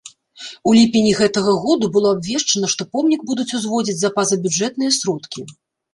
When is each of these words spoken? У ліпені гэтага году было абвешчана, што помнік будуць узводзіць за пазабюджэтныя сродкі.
У 0.69 0.71
ліпені 0.77 1.11
гэтага 1.19 1.51
году 1.65 1.85
было 1.97 2.09
абвешчана, 2.17 2.69
што 2.75 2.89
помнік 2.97 3.21
будуць 3.33 3.49
узводзіць 3.59 3.99
за 4.03 4.13
пазабюджэтныя 4.17 4.91
сродкі. 5.03 5.41